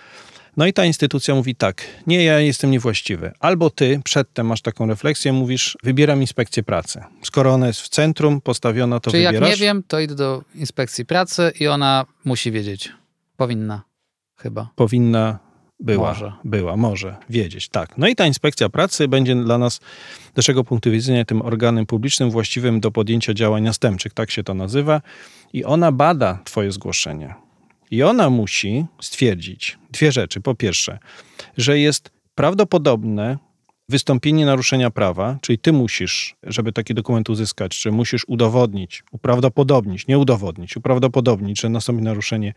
No 0.56 0.66
i 0.66 0.72
ta 0.72 0.84
instytucja 0.84 1.34
mówi 1.34 1.54
tak, 1.54 1.82
nie, 2.06 2.24
ja 2.24 2.40
jestem 2.40 2.70
niewłaściwy. 2.70 3.32
Albo 3.40 3.70
ty 3.70 4.00
przedtem 4.04 4.46
masz 4.46 4.62
taką 4.62 4.86
refleksję, 4.86 5.32
mówisz, 5.32 5.78
wybieram 5.82 6.20
inspekcję 6.20 6.62
pracy. 6.62 7.00
Skoro 7.22 7.52
ona 7.52 7.66
jest 7.66 7.80
w 7.80 7.88
centrum, 7.88 8.40
postawiona, 8.40 9.00
to 9.00 9.10
Czyli 9.10 9.26
wybierasz. 9.26 9.50
jak 9.50 9.58
nie 9.58 9.66
wiem, 9.66 9.82
to 9.88 10.00
idę 10.00 10.14
do 10.14 10.42
inspekcji 10.54 11.06
pracy 11.06 11.52
i 11.60 11.66
ona 11.68 12.06
musi 12.24 12.52
wiedzieć. 12.52 12.92
Powinna, 13.36 13.82
chyba. 14.36 14.68
Powinna, 14.76 15.38
była, 15.80 16.08
może. 16.08 16.32
była, 16.44 16.76
może 16.76 17.16
wiedzieć, 17.30 17.68
tak. 17.68 17.98
No 17.98 18.08
i 18.08 18.16
ta 18.16 18.26
inspekcja 18.26 18.68
pracy 18.68 19.08
będzie 19.08 19.34
dla 19.34 19.58
nas, 19.58 19.74
z 20.32 20.36
naszego 20.36 20.64
punktu 20.64 20.90
widzenia, 20.90 21.24
tym 21.24 21.42
organem 21.42 21.86
publicznym 21.86 22.30
właściwym 22.30 22.80
do 22.80 22.90
podjęcia 22.90 23.34
działań 23.34 23.62
następczych, 23.62 24.12
tak 24.12 24.30
się 24.30 24.44
to 24.44 24.54
nazywa. 24.54 25.02
I 25.52 25.64
ona 25.64 25.92
bada 25.92 26.38
twoje 26.44 26.72
zgłoszenie 26.72 27.45
i 27.90 28.02
ona 28.02 28.30
musi 28.30 28.86
stwierdzić 29.00 29.78
dwie 29.90 30.12
rzeczy. 30.12 30.40
Po 30.40 30.54
pierwsze, 30.54 30.98
że 31.56 31.78
jest 31.78 32.10
prawdopodobne 32.34 33.38
wystąpienie 33.88 34.46
naruszenia 34.46 34.90
prawa, 34.90 35.38
czyli 35.40 35.58
ty 35.58 35.72
musisz, 35.72 36.36
żeby 36.42 36.72
taki 36.72 36.94
dokument 36.94 37.30
uzyskać, 37.30 37.78
czy 37.78 37.92
musisz 37.92 38.24
udowodnić, 38.28 39.04
uprawdopodobnić, 39.12 40.06
nie 40.06 40.18
udowodnić, 40.18 40.76
uprawdopodobnić, 40.76 41.60
że 41.60 41.68
nastąpi 41.68 42.02
naruszenie 42.02 42.54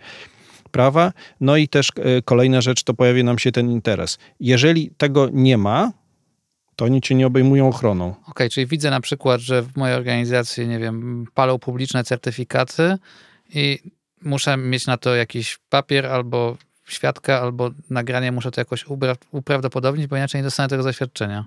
prawa. 0.72 1.14
No 1.42 1.58
i 1.58 1.68
też 1.68 1.90
e, 1.96 2.22
kolejna 2.22 2.62
rzecz, 2.62 2.84
to 2.84 2.94
pojawi 2.94 3.24
nam 3.24 3.40
się 3.40 3.52
ten 3.52 3.72
interes. 3.72 4.18
Jeżeli 4.40 4.92
tego 4.98 5.30
nie 5.34 5.58
ma, 5.58 5.92
To 6.80 6.86
oni 6.86 7.02
cię 7.02 7.16
nie 7.16 7.28
obejmują 7.28 7.68
ochroną. 7.68 8.10
Okej, 8.10 8.24
okay, 8.28 8.50
czyli 8.50 8.68
widzę 8.68 8.90
na 8.90 9.02
przykład, 9.02 9.42
że 9.42 9.62
w 9.62 9.78
mojej 9.78 9.96
organizacji, 9.98 10.68
nie 10.68 10.80
wiem, 10.80 11.26
palą 11.34 11.60
publiczne 11.60 12.04
certyfikaty 12.04 12.98
i 13.54 13.80
muszę 14.22 14.58
mieć 14.58 14.88
na 14.88 14.98
to 14.98 15.16
jakiś 15.16 15.60
papier 15.70 16.06
albo 16.06 16.58
świadka, 16.88 17.42
albo 17.42 17.72
nagranie, 17.90 18.32
muszę 18.32 18.52
to 18.52 18.62
jakoś 18.62 18.86
uprawdopodobnić, 19.32 20.08
bo 20.08 20.18
inaczej 20.18 20.40
nie 20.40 20.44
dostanę 20.44 20.70
tego 20.70 20.84
zaświadczenia. 20.84 21.46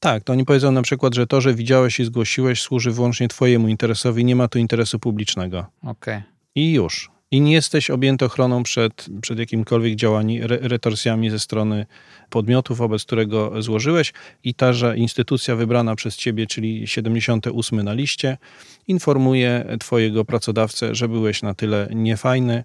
Tak, 0.00 0.24
to 0.24 0.32
oni 0.32 0.44
powiedzą 0.44 0.72
na 0.72 0.82
przykład, 0.82 1.14
że 1.14 1.26
to, 1.26 1.40
że 1.40 1.54
widziałeś 1.54 2.00
i 2.00 2.04
zgłosiłeś, 2.04 2.62
służy 2.62 2.90
wyłącznie 2.90 3.28
twojemu 3.28 3.68
interesowi, 3.68 4.24
nie 4.24 4.36
ma 4.36 4.48
tu 4.48 4.58
interesu 4.58 4.98
publicznego. 4.98 5.66
Okej. 5.82 5.90
Okay. 5.90 6.22
I 6.54 6.72
już. 6.72 7.10
I 7.30 7.40
nie 7.40 7.52
jesteś 7.52 7.90
objęty 7.90 8.24
ochroną 8.24 8.62
przed, 8.62 9.06
przed 9.22 9.38
jakimkolwiek 9.38 9.94
działaniami, 9.94 10.42
re, 10.42 10.58
retorsjami 10.60 11.30
ze 11.30 11.38
strony 11.38 11.86
podmiotu, 12.30 12.74
wobec 12.74 13.04
którego 13.04 13.62
złożyłeś. 13.62 14.12
I 14.44 14.54
ta, 14.54 14.72
że 14.72 14.96
instytucja 14.96 15.56
wybrana 15.56 15.96
przez 15.96 16.16
ciebie, 16.16 16.46
czyli 16.46 16.86
78 16.86 17.82
na 17.82 17.92
liście, 17.92 18.38
informuje 18.86 19.76
twojego 19.80 20.24
pracodawcę, 20.24 20.94
że 20.94 21.08
byłeś 21.08 21.42
na 21.42 21.54
tyle 21.54 21.88
niefajny 21.94 22.64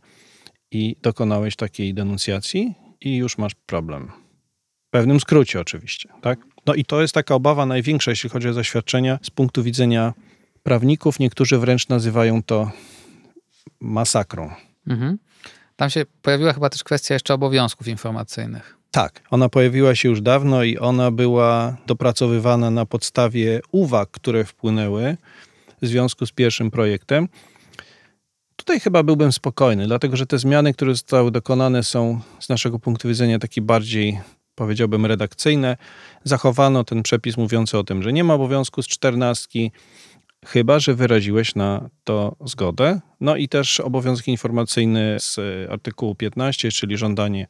i 0.71 0.95
dokonałeś 1.01 1.55
takiej 1.55 1.93
denuncjacji 1.93 2.73
i 3.01 3.15
już 3.15 3.37
masz 3.37 3.55
problem. 3.65 4.11
W 4.87 4.89
pewnym 4.89 5.19
skrócie 5.19 5.59
oczywiście, 5.59 6.09
tak? 6.21 6.39
No 6.65 6.73
i 6.73 6.85
to 6.85 7.01
jest 7.01 7.13
taka 7.13 7.35
obawa 7.35 7.65
największa, 7.65 8.11
jeśli 8.11 8.29
chodzi 8.29 8.47
o 8.47 8.53
zaświadczenia 8.53 9.19
z 9.21 9.29
punktu 9.29 9.63
widzenia 9.63 10.13
prawników. 10.63 11.19
Niektórzy 11.19 11.57
wręcz 11.57 11.87
nazywają 11.87 12.43
to 12.43 12.71
masakrą. 13.79 14.51
Mhm. 14.87 15.17
Tam 15.75 15.89
się 15.89 16.05
pojawiła 16.21 16.53
chyba 16.53 16.69
też 16.69 16.83
kwestia 16.83 17.13
jeszcze 17.13 17.33
obowiązków 17.33 17.87
informacyjnych. 17.87 18.77
Tak, 18.91 19.21
ona 19.29 19.49
pojawiła 19.49 19.95
się 19.95 20.09
już 20.09 20.21
dawno 20.21 20.63
i 20.63 20.77
ona 20.77 21.11
była 21.11 21.77
dopracowywana 21.87 22.71
na 22.71 22.85
podstawie 22.85 23.61
uwag, 23.71 24.09
które 24.11 24.45
wpłynęły 24.45 25.17
w 25.81 25.87
związku 25.87 26.25
z 26.25 26.31
pierwszym 26.31 26.71
projektem. 26.71 27.27
Tutaj 28.55 28.79
chyba 28.79 29.03
byłbym 29.03 29.31
spokojny, 29.31 29.87
dlatego 29.87 30.17
że 30.17 30.25
te 30.25 30.37
zmiany, 30.37 30.73
które 30.73 30.91
zostały 30.91 31.31
dokonane, 31.31 31.83
są 31.83 32.19
z 32.39 32.49
naszego 32.49 32.79
punktu 32.79 33.07
widzenia 33.07 33.39
takie 33.39 33.61
bardziej 33.61 34.19
powiedziałbym, 34.55 35.05
redakcyjne. 35.05 35.77
Zachowano 36.23 36.83
ten 36.83 37.03
przepis 37.03 37.37
mówiący 37.37 37.77
o 37.77 37.83
tym, 37.83 38.03
że 38.03 38.13
nie 38.13 38.23
ma 38.23 38.33
obowiązku 38.33 38.83
z 38.83 38.87
czternastki, 38.87 39.71
chyba 40.45 40.79
że 40.79 40.95
wyraziłeś 40.95 41.55
na 41.55 41.89
to 42.03 42.35
zgodę. 42.45 42.99
No 43.21 43.35
i 43.35 43.47
też 43.47 43.79
obowiązek 43.79 44.27
informacyjny 44.27 45.15
z 45.19 45.39
artykułu 45.71 46.15
15, 46.15 46.71
czyli 46.71 46.97
żądanie 46.97 47.47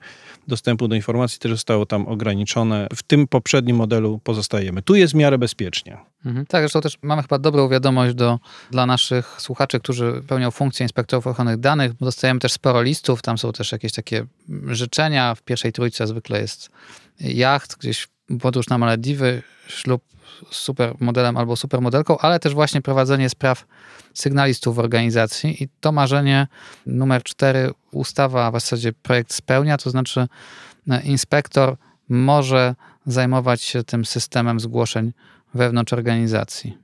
dostępu 0.47 0.87
do 0.87 0.95
informacji, 0.95 1.39
też 1.39 1.51
zostało 1.51 1.85
tam 1.85 2.07
ograniczone. 2.07 2.87
W 2.95 3.03
tym 3.03 3.27
poprzednim 3.27 3.75
modelu 3.75 4.19
pozostajemy. 4.23 4.81
Tu 4.81 4.95
jest 4.95 5.13
w 5.13 5.15
miarę 5.15 5.37
bezpiecznie. 5.37 5.97
Mhm. 6.25 6.45
Tak, 6.45 6.61
zresztą 6.61 6.81
też 6.81 6.97
mamy 7.01 7.21
chyba 7.21 7.39
dobrą 7.39 7.69
wiadomość 7.69 8.15
do, 8.15 8.39
dla 8.71 8.85
naszych 8.85 9.35
słuchaczy, 9.41 9.79
którzy 9.79 10.21
pełnią 10.27 10.51
funkcję 10.51 10.83
inspektorów 10.83 11.27
ochrony 11.27 11.57
danych. 11.57 11.93
Dostajemy 11.93 12.39
też 12.39 12.51
sporo 12.51 12.81
listów, 12.81 13.21
tam 13.21 13.37
są 13.37 13.51
też 13.51 13.71
jakieś 13.71 13.91
takie 13.91 14.25
życzenia. 14.67 15.35
W 15.35 15.41
pierwszej 15.41 15.71
trójce 15.71 16.07
zwykle 16.07 16.41
jest 16.41 16.69
jacht, 17.19 17.77
gdzieś 17.77 18.07
podróż 18.41 18.67
na 18.67 18.77
Malediwy, 18.77 19.41
ślub 19.67 20.03
z 20.51 20.55
supermodelem 20.55 21.37
albo 21.37 21.55
supermodelką, 21.55 22.17
ale 22.17 22.39
też 22.39 22.53
właśnie 22.53 22.81
prowadzenie 22.81 23.29
spraw 23.29 23.65
sygnalistów 24.13 24.75
w 24.75 24.79
organizacji 24.79 25.63
i 25.63 25.69
to 25.79 25.91
marzenie 25.91 26.47
numer 26.85 27.23
cztery 27.23 27.71
ustawa, 27.91 28.51
w 28.51 28.53
zasadzie 28.53 28.93
projekt 28.93 29.33
spełnia, 29.33 29.77
to 29.77 29.89
znaczy 29.89 30.27
e, 30.89 31.01
inspektor 31.01 31.77
może 32.09 32.75
zajmować 33.05 33.61
się 33.61 33.83
tym 33.83 34.05
systemem 34.05 34.59
zgłoszeń 34.59 35.13
wewnątrz 35.53 35.93
organizacji. 35.93 36.82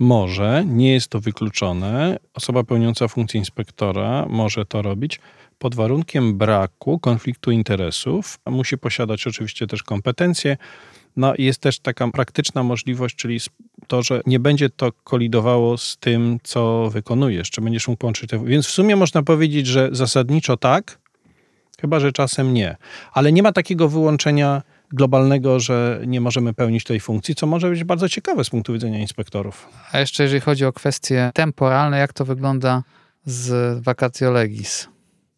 Może, 0.00 0.64
nie 0.66 0.92
jest 0.92 1.08
to 1.08 1.20
wykluczone. 1.20 2.18
Osoba 2.34 2.64
pełniąca 2.64 3.08
funkcję 3.08 3.38
inspektora 3.38 4.26
może 4.28 4.66
to 4.66 4.82
robić 4.82 5.20
pod 5.58 5.74
warunkiem 5.74 6.38
braku 6.38 6.98
konfliktu 6.98 7.50
interesów. 7.50 8.38
Musi 8.46 8.78
posiadać 8.78 9.26
oczywiście 9.26 9.66
też 9.66 9.82
kompetencje. 9.82 10.56
No 11.16 11.34
jest 11.38 11.60
też 11.60 11.78
taka 11.78 12.08
praktyczna 12.08 12.62
możliwość, 12.62 13.16
czyli 13.16 13.40
to, 13.86 14.02
że 14.02 14.20
nie 14.26 14.40
będzie 14.40 14.70
to 14.70 14.92
kolidowało 15.04 15.78
z 15.78 15.96
tym, 15.96 16.38
co 16.42 16.90
wykonujesz, 16.90 17.50
czy 17.50 17.60
będziesz 17.60 17.88
mógł 17.88 17.98
połączyć 17.98 18.30
te... 18.30 18.44
Więc 18.44 18.66
w 18.66 18.70
sumie 18.70 18.96
można 18.96 19.22
powiedzieć, 19.22 19.66
że 19.66 19.88
zasadniczo 19.92 20.56
tak, 20.56 20.98
chyba 21.80 22.00
że 22.00 22.12
czasem 22.12 22.54
nie. 22.54 22.76
Ale 23.12 23.32
nie 23.32 23.42
ma 23.42 23.52
takiego 23.52 23.88
wyłączenia 23.88 24.62
globalnego, 24.92 25.60
że 25.60 26.00
nie 26.06 26.20
możemy 26.20 26.54
pełnić 26.54 26.84
tej 26.84 27.00
funkcji, 27.00 27.34
co 27.34 27.46
może 27.46 27.70
być 27.70 27.84
bardzo 27.84 28.08
ciekawe 28.08 28.44
z 28.44 28.50
punktu 28.50 28.72
widzenia 28.72 28.98
inspektorów. 28.98 29.68
A 29.92 29.98
jeszcze 29.98 30.22
jeżeli 30.22 30.40
chodzi 30.40 30.64
o 30.64 30.72
kwestie 30.72 31.30
temporalne, 31.34 31.98
jak 31.98 32.12
to 32.12 32.24
wygląda 32.24 32.82
z 33.24 33.78
vacatio 33.84 34.30
legis? 34.30 34.88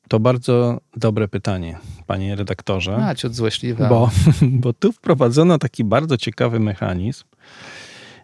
To 0.09 0.21
bardzo 0.21 0.81
dobre 0.97 1.29
pytanie, 1.29 1.79
panie 2.07 2.37
redaktorze. 2.37 2.97
A, 2.97 3.15
ciut 3.15 3.35
złośliwe. 3.35 3.89
Bo, 3.89 4.11
bo 4.63 4.73
tu 4.73 4.93
wprowadzono 4.93 5.59
taki 5.59 5.85
bardzo 5.85 6.17
ciekawy 6.17 6.61
mechanizm 6.61 7.25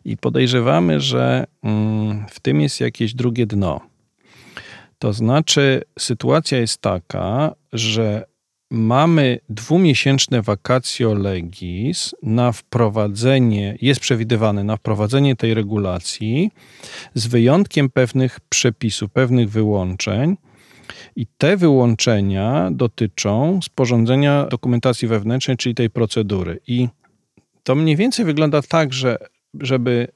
i 0.05 0.17
podejrzewamy, 0.17 1.01
że 1.01 1.45
mm, 1.63 2.27
w 2.31 2.41
tym 2.41 2.61
jest 2.61 2.81
jakieś 2.81 3.15
drugie 3.15 3.47
dno. 3.47 3.81
To 4.99 5.13
znaczy, 5.13 5.83
sytuacja 5.99 6.59
jest 6.59 6.81
taka, 6.81 7.55
że 7.73 8.25
mamy 8.71 9.39
dwumiesięczne 9.49 10.43
vacatio 10.43 11.15
legis 11.15 12.15
na 12.23 12.53
wprowadzenie, 12.53 13.79
jest 13.83 14.01
przewidywane 14.01 14.65
na 14.65 14.77
wprowadzenie 14.77 15.37
tej 15.37 15.55
regulacji 15.55 16.51
z 17.15 17.27
wyjątkiem 17.27 17.91
pewnych 17.91 18.41
przepisów, 18.41 19.11
pewnych 19.11 19.51
wyłączeń. 19.51 20.37
I 21.17 21.27
te 21.39 21.57
wyłączenia 21.57 22.71
dotyczą 22.73 23.61
sporządzenia 23.63 24.47
dokumentacji 24.51 25.09
wewnętrznej, 25.09 25.57
czyli 25.57 25.75
tej 25.75 25.91
procedury. 25.91 26.61
I 26.67 26.89
to 27.63 27.75
mniej 27.75 27.97
więcej 27.97 28.25
wygląda 28.25 28.63
tak, 28.63 28.93
że 28.93 29.17
żeby 29.61 30.09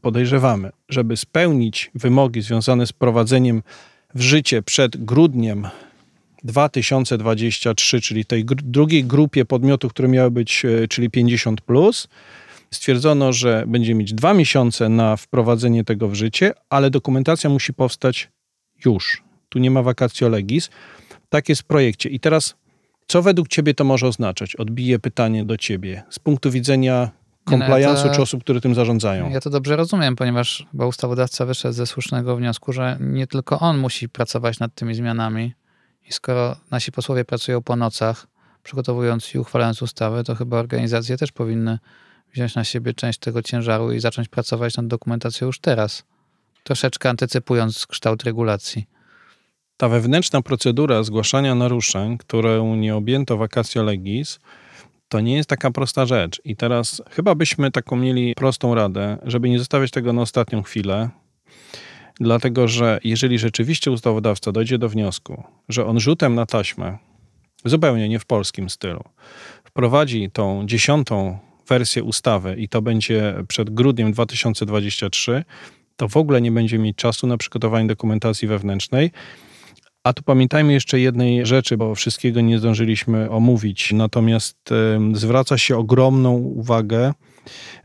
podejrzewamy, 0.00 0.70
żeby 0.88 1.16
spełnić 1.16 1.90
wymogi 1.94 2.42
związane 2.42 2.86
z 2.86 2.92
prowadzeniem 2.92 3.62
w 4.14 4.20
życie 4.20 4.62
przed 4.62 5.04
grudniem 5.04 5.68
2023, 6.44 8.00
czyli 8.00 8.24
tej 8.24 8.44
gr 8.44 8.56
drugiej 8.62 9.04
grupie 9.04 9.44
podmiotów, 9.44 9.92
które 9.92 10.08
miały 10.08 10.30
być, 10.30 10.64
e, 10.64 10.88
czyli 10.88 11.10
50, 11.10 11.60
plus, 11.60 12.08
stwierdzono, 12.70 13.32
że 13.32 13.64
będzie 13.66 13.94
mieć 13.94 14.14
dwa 14.14 14.34
miesiące 14.34 14.88
na 14.88 15.16
wprowadzenie 15.16 15.84
tego 15.84 16.08
w 16.08 16.14
życie, 16.14 16.52
ale 16.70 16.90
dokumentacja 16.90 17.50
musi 17.50 17.74
powstać 17.74 18.28
już. 18.84 19.22
Tu 19.48 19.58
nie 19.58 19.70
ma 19.70 19.82
vacatio 19.82 20.28
legis. 20.28 20.70
Tak 21.28 21.48
jest 21.48 21.62
w 21.62 21.64
projekcie. 21.64 22.08
I 22.08 22.20
teraz, 22.20 22.54
co 23.06 23.22
według 23.22 23.48
Ciebie 23.48 23.74
to 23.74 23.84
może 23.84 24.06
oznaczać? 24.06 24.56
Odbiję 24.56 24.98
pytanie 24.98 25.44
do 25.44 25.56
Ciebie. 25.56 26.02
Z 26.10 26.18
punktu 26.18 26.50
widzenia 26.50 27.10
compliance'u 27.50 28.06
no, 28.06 28.14
czy 28.14 28.22
osób, 28.22 28.44
które 28.44 28.60
tym 28.60 28.74
zarządzają. 28.74 29.30
Ja 29.30 29.40
to 29.40 29.50
dobrze 29.50 29.76
rozumiem, 29.76 30.16
ponieważ 30.16 30.66
chyba 30.70 30.86
ustawodawca 30.86 31.46
wyszedł 31.46 31.74
ze 31.74 31.86
słusznego 31.86 32.36
wniosku, 32.36 32.72
że 32.72 32.96
nie 33.00 33.26
tylko 33.26 33.60
on 33.60 33.78
musi 33.78 34.08
pracować 34.08 34.58
nad 34.58 34.74
tymi 34.74 34.94
zmianami, 34.94 35.52
i 36.08 36.12
skoro 36.12 36.56
nasi 36.70 36.92
posłowie 36.92 37.24
pracują 37.24 37.62
po 37.62 37.76
nocach, 37.76 38.26
przygotowując 38.62 39.34
i 39.34 39.38
uchwalając 39.38 39.82
ustawy, 39.82 40.24
to 40.24 40.34
chyba 40.34 40.58
organizacje 40.58 41.16
też 41.16 41.32
powinny 41.32 41.78
wziąć 42.34 42.54
na 42.54 42.64
siebie 42.64 42.94
część 42.94 43.18
tego 43.18 43.42
ciężaru 43.42 43.92
i 43.92 44.00
zacząć 44.00 44.28
pracować 44.28 44.76
nad 44.76 44.86
dokumentacją 44.86 45.46
już 45.46 45.58
teraz, 45.58 46.04
troszeczkę 46.62 47.10
antycypując 47.10 47.86
kształt 47.86 48.22
regulacji. 48.22 48.86
Ta 49.76 49.88
wewnętrzna 49.88 50.42
procedura 50.42 51.02
zgłaszania 51.02 51.54
naruszeń, 51.54 52.18
którą 52.18 52.76
nie 52.76 52.96
objęto 52.96 53.36
vacatio 53.36 53.82
legis, 53.82 54.38
to 55.08 55.20
nie 55.20 55.36
jest 55.36 55.48
taka 55.48 55.70
prosta 55.70 56.06
rzecz. 56.06 56.40
I 56.44 56.56
teraz 56.56 57.02
chyba 57.10 57.34
byśmy 57.34 57.70
taką 57.70 57.96
mieli 57.96 58.34
prostą 58.34 58.74
radę, 58.74 59.18
żeby 59.22 59.50
nie 59.50 59.58
zostawiać 59.58 59.90
tego 59.90 60.12
na 60.12 60.22
ostatnią 60.22 60.62
chwilę, 60.62 61.10
Dlatego, 62.20 62.68
że 62.68 62.98
jeżeli 63.04 63.38
rzeczywiście 63.38 63.90
ustawodawca 63.90 64.52
dojdzie 64.52 64.78
do 64.78 64.88
wniosku, 64.88 65.42
że 65.68 65.86
on 65.86 66.00
rzutem 66.00 66.34
na 66.34 66.46
taśmę, 66.46 66.98
zupełnie 67.64 68.08
nie 68.08 68.18
w 68.18 68.26
polskim 68.26 68.70
stylu, 68.70 69.04
wprowadzi 69.64 70.30
tą 70.30 70.66
dziesiątą 70.66 71.38
wersję 71.68 72.04
ustawy 72.04 72.56
i 72.58 72.68
to 72.68 72.82
będzie 72.82 73.34
przed 73.48 73.70
grudniem 73.70 74.12
2023, 74.12 75.44
to 75.96 76.08
w 76.08 76.16
ogóle 76.16 76.40
nie 76.40 76.52
będzie 76.52 76.78
mieć 76.78 76.96
czasu 76.96 77.26
na 77.26 77.36
przygotowanie 77.36 77.86
dokumentacji 77.86 78.48
wewnętrznej. 78.48 79.10
A 80.04 80.12
tu 80.12 80.22
pamiętajmy 80.22 80.72
jeszcze 80.72 81.00
jednej 81.00 81.46
rzeczy, 81.46 81.76
bo 81.76 81.94
wszystkiego 81.94 82.40
nie 82.40 82.58
zdążyliśmy 82.58 83.30
omówić. 83.30 83.92
Natomiast 83.92 84.70
zwraca 85.12 85.58
się 85.58 85.76
ogromną 85.76 86.32
uwagę 86.32 87.12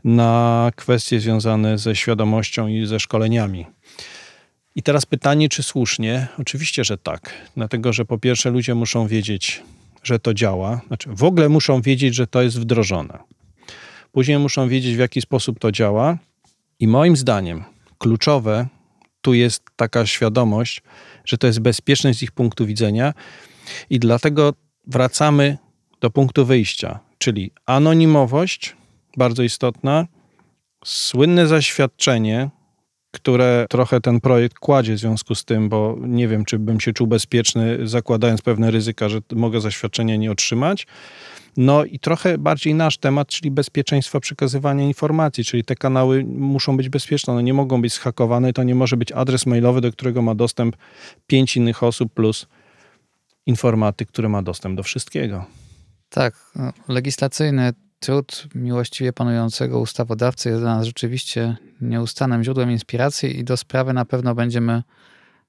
na 0.04 0.70
kwestie 0.76 1.20
związane 1.20 1.78
ze 1.78 1.96
świadomością 1.96 2.68
i 2.68 2.86
ze 2.86 3.00
szkoleniami. 3.00 3.66
I 4.76 4.82
teraz 4.82 5.06
pytanie, 5.06 5.48
czy 5.48 5.62
słusznie? 5.62 6.28
Oczywiście, 6.38 6.84
że 6.84 6.98
tak. 6.98 7.34
Dlatego, 7.56 7.92
że 7.92 8.04
po 8.04 8.18
pierwsze 8.18 8.50
ludzie 8.50 8.74
muszą 8.74 9.06
wiedzieć, 9.06 9.62
że 10.02 10.18
to 10.18 10.34
działa. 10.34 10.80
Znaczy, 10.86 11.08
w 11.12 11.24
ogóle 11.24 11.48
muszą 11.48 11.82
wiedzieć, 11.82 12.14
że 12.14 12.26
to 12.26 12.42
jest 12.42 12.60
wdrożone. 12.60 13.18
Później 14.12 14.38
muszą 14.38 14.68
wiedzieć, 14.68 14.96
w 14.96 14.98
jaki 14.98 15.20
sposób 15.20 15.58
to 15.58 15.72
działa. 15.72 16.18
I 16.80 16.88
moim 16.88 17.16
zdaniem 17.16 17.64
kluczowe 17.98 18.66
tu 19.22 19.34
jest 19.34 19.62
taka 19.76 20.06
świadomość, 20.06 20.82
że 21.24 21.38
to 21.38 21.46
jest 21.46 21.60
bezpieczne 21.60 22.14
z 22.14 22.22
ich 22.22 22.32
punktu 22.32 22.66
widzenia, 22.66 23.14
i 23.90 23.98
dlatego 23.98 24.54
wracamy 24.86 25.58
do 26.00 26.10
punktu 26.10 26.46
wyjścia, 26.46 26.98
czyli 27.18 27.50
anonimowość, 27.66 28.76
bardzo 29.16 29.42
istotna, 29.42 30.06
słynne 30.84 31.46
zaświadczenie, 31.46 32.50
które 33.10 33.66
trochę 33.70 34.00
ten 34.00 34.20
projekt 34.20 34.58
kładzie 34.58 34.94
w 34.94 34.98
związku 34.98 35.34
z 35.34 35.44
tym, 35.44 35.68
bo 35.68 35.96
nie 36.00 36.28
wiem, 36.28 36.44
czy 36.44 36.58
bym 36.58 36.80
się 36.80 36.92
czuł 36.92 37.06
bezpieczny, 37.06 37.88
zakładając 37.88 38.42
pewne 38.42 38.70
ryzyka, 38.70 39.08
że 39.08 39.20
mogę 39.32 39.60
zaświadczenia 39.60 40.16
nie 40.16 40.32
otrzymać. 40.32 40.86
No 41.56 41.84
i 41.84 41.98
trochę 41.98 42.38
bardziej 42.38 42.74
nasz 42.74 42.98
temat, 42.98 43.28
czyli 43.28 43.50
bezpieczeństwo 43.50 44.20
przekazywania 44.20 44.84
informacji, 44.84 45.44
czyli 45.44 45.64
te 45.64 45.74
kanały 45.74 46.24
muszą 46.24 46.76
być 46.76 46.88
bezpieczne, 46.88 47.32
one 47.32 47.42
nie 47.42 47.54
mogą 47.54 47.82
być 47.82 47.92
schakowane, 47.92 48.52
to 48.52 48.62
nie 48.62 48.74
może 48.74 48.96
być 48.96 49.12
adres 49.12 49.46
mailowy, 49.46 49.80
do 49.80 49.92
którego 49.92 50.22
ma 50.22 50.34
dostęp 50.34 50.76
pięć 51.26 51.56
innych 51.56 51.82
osób 51.82 52.14
plus 52.14 52.46
informatyk, 53.46 54.08
który 54.08 54.28
ma 54.28 54.42
dostęp 54.42 54.76
do 54.76 54.82
wszystkiego. 54.82 55.44
Tak, 56.08 56.34
no, 56.56 56.72
legislacyjny 56.88 57.72
trud 58.00 58.48
miłościwie 58.54 59.12
panującego 59.12 59.80
ustawodawcy 59.80 60.48
jest 60.48 60.60
dla 60.60 60.76
nas 60.76 60.86
rzeczywiście 60.86 61.56
nieustannym 61.80 62.44
źródłem 62.44 62.70
inspiracji 62.70 63.38
i 63.38 63.44
do 63.44 63.56
sprawy 63.56 63.92
na 63.92 64.04
pewno 64.04 64.34
będziemy 64.34 64.82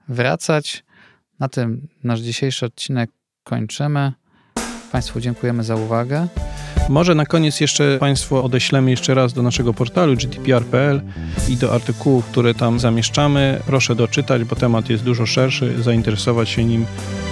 wracać. 0.10 0.84
Na 1.39 1.50
tym 1.50 1.88
nasz 2.03 2.20
dzisiejszy 2.20 2.65
odcinek 2.65 3.12
kończymy. 3.43 4.12
Państwu 4.91 5.20
dziękujemy 5.20 5.63
za 5.63 5.75
uwagę. 5.75 6.27
Może 6.89 7.15
na 7.15 7.25
koniec 7.25 7.60
jeszcze 7.60 7.98
Państwu 8.00 8.46
odeślemy 8.46 8.91
jeszcze 8.91 9.13
raz 9.13 9.34
do 9.34 9.41
naszego 9.41 9.74
portalu 9.74 10.15
gdpr.pl 10.15 11.01
i 11.50 11.58
do 11.58 11.74
artykułów, 11.74 12.25
które 12.25 12.53
tam 12.53 12.79
zamieszczamy. 12.79 13.62
Proszę 13.65 13.96
doczytać, 13.96 14.43
bo 14.43 14.55
temat 14.55 14.89
jest 14.89 15.03
dużo 15.03 15.25
szerszy, 15.25 15.84
zainteresować 15.84 16.50
się 16.50 16.65
nim, 16.65 16.86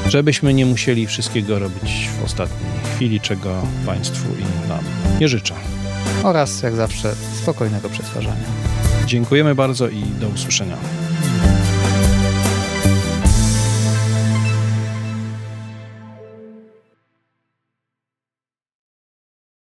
żebyśmy 0.07 0.53
nie 0.53 0.65
musieli 0.65 1.07
wszystkiego 1.07 1.59
robić 1.59 2.09
w 2.21 2.23
ostatniej 2.23 2.71
chwili, 2.95 3.19
czego 3.19 3.61
Państwu 3.85 4.27
i 4.39 4.67
nam 4.69 4.98
nie 5.19 5.27
życzę. 5.27 5.53
Oraz 6.23 6.61
jak 6.61 6.75
zawsze 6.75 7.15
spokojnego 7.41 7.89
przetwarzania. 7.89 8.43
Dziękujemy 9.05 9.55
bardzo 9.55 9.89
i 9.89 10.03
do 10.03 10.27
usłyszenia. 10.27 10.77